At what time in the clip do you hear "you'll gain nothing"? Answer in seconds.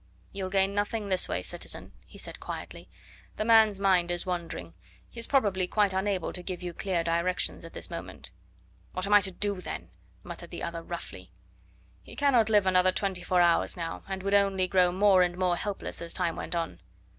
0.33-1.09